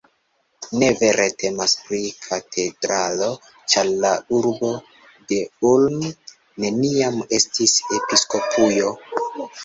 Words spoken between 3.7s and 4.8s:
ĉar la urbo